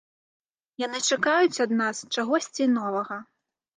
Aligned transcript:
Яны 0.83 1.01
чакаюць 1.11 1.61
ад 1.67 1.71
нас 1.81 2.03
чагосьці 2.13 2.71
новага. 2.77 3.23